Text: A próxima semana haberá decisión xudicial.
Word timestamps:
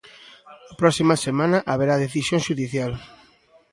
A 0.71 0.73
próxima 0.81 1.15
semana 1.25 1.59
haberá 1.71 1.95
decisión 2.05 2.39
xudicial. 2.47 2.91